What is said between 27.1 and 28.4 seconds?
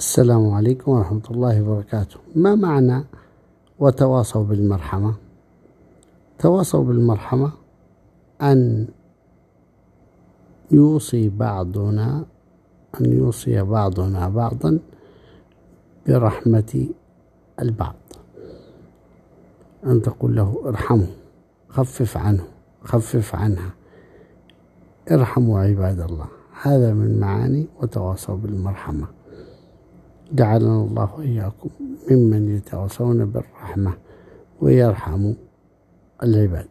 معاني وتواصوا